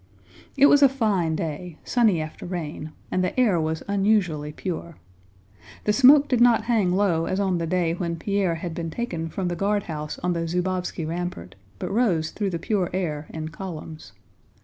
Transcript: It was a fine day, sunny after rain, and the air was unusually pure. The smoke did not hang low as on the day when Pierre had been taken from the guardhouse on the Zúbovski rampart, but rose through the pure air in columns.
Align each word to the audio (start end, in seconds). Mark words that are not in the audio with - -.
It 0.57 0.65
was 0.65 0.81
a 0.81 0.89
fine 0.89 1.35
day, 1.35 1.77
sunny 1.83 2.19
after 2.19 2.43
rain, 2.47 2.91
and 3.11 3.23
the 3.23 3.39
air 3.39 3.61
was 3.61 3.83
unusually 3.87 4.51
pure. 4.51 4.95
The 5.83 5.93
smoke 5.93 6.27
did 6.27 6.41
not 6.41 6.63
hang 6.63 6.91
low 6.91 7.27
as 7.27 7.39
on 7.39 7.59
the 7.59 7.67
day 7.67 7.93
when 7.93 8.15
Pierre 8.15 8.55
had 8.55 8.73
been 8.73 8.89
taken 8.89 9.29
from 9.29 9.47
the 9.47 9.55
guardhouse 9.55 10.17
on 10.23 10.33
the 10.33 10.47
Zúbovski 10.47 11.07
rampart, 11.07 11.53
but 11.77 11.91
rose 11.91 12.31
through 12.31 12.49
the 12.49 12.57
pure 12.57 12.89
air 12.91 13.27
in 13.29 13.49
columns. 13.49 14.13